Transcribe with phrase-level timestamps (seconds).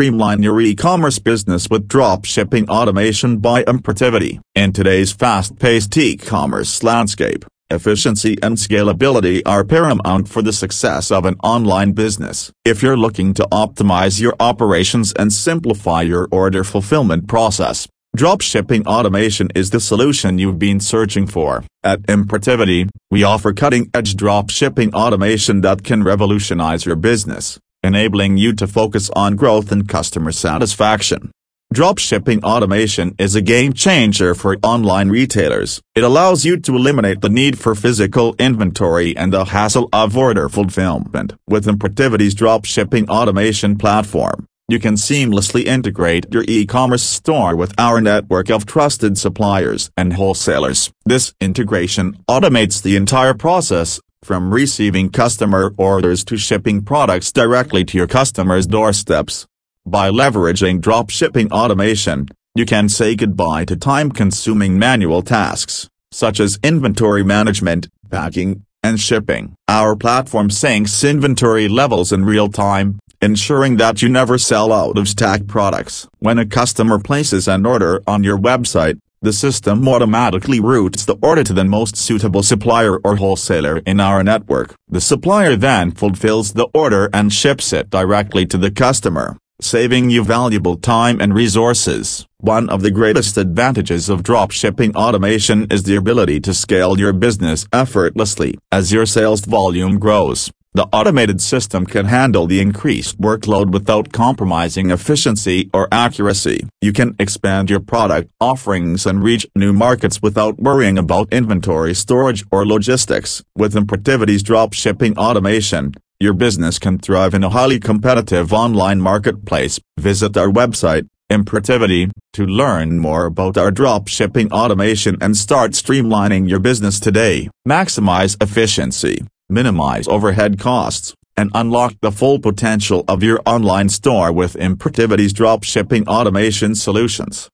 [0.00, 4.40] streamline your e-commerce business with dropshipping automation by Importivity.
[4.54, 11.36] In today's fast-paced e-commerce landscape, efficiency and scalability are paramount for the success of an
[11.44, 12.50] online business.
[12.64, 17.86] If you're looking to optimize your operations and simplify your order fulfillment process,
[18.16, 21.62] Dropshipping automation is the solution you've been searching for.
[21.84, 28.66] At Importivity, we offer cutting-edge dropshipping automation that can revolutionize your business, enabling you to
[28.66, 31.30] focus on growth and customer satisfaction.
[31.72, 35.80] Dropshipping automation is a game changer for online retailers.
[35.94, 40.48] It allows you to eliminate the need for physical inventory and the hassle of order
[40.48, 41.34] fulfillment.
[41.48, 48.50] With Importivity's dropshipping automation platform, you can seamlessly integrate your e-commerce store with our network
[48.50, 50.92] of trusted suppliers and wholesalers.
[51.06, 57.96] This integration automates the entire process, from receiving customer orders to shipping products directly to
[57.96, 59.46] your customers' doorsteps.
[59.86, 67.24] By leveraging dropshipping automation, you can say goodbye to time-consuming manual tasks, such as inventory
[67.24, 69.54] management, packing, and shipping.
[69.68, 75.08] Our platform syncs inventory levels in real time, ensuring that you never sell out of
[75.08, 76.06] stacked products.
[76.18, 81.44] When a customer places an order on your website, the system automatically routes the order
[81.44, 84.74] to the most suitable supplier or wholesaler in our network.
[84.88, 90.24] The supplier then fulfills the order and ships it directly to the customer, saving you
[90.24, 92.26] valuable time and resources.
[92.38, 97.66] One of the greatest advantages of dropshipping automation is the ability to scale your business
[97.74, 98.58] effortlessly.
[98.72, 104.90] As your sales volume grows, the automated system can handle the increased workload without compromising
[104.90, 106.64] efficiency or accuracy.
[106.80, 112.44] You can expand your product offerings and reach new markets without worrying about inventory storage
[112.52, 113.42] or logistics.
[113.56, 119.80] With Importivity's dropshipping automation, your business can thrive in a highly competitive online marketplace.
[119.98, 126.60] Visit our website, Importivity, to learn more about our dropshipping automation and start streamlining your
[126.60, 127.48] business today.
[127.66, 134.56] Maximize efficiency minimize overhead costs, and unlock the full potential of your online store with
[134.56, 137.48] Importivity's dropshipping automation solutions.